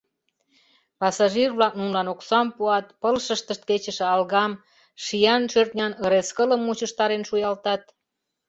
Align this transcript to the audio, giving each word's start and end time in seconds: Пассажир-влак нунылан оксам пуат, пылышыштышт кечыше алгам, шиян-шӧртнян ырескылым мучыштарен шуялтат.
Пассажир-влак 0.99 1.73
нунылан 1.79 2.07
оксам 2.13 2.47
пуат, 2.55 2.85
пылышыштышт 3.01 3.61
кечыше 3.69 4.05
алгам, 4.13 4.51
шиян-шӧртнян 5.03 5.93
ырескылым 6.03 6.61
мучыштарен 6.65 7.23
шуялтат. 7.29 7.83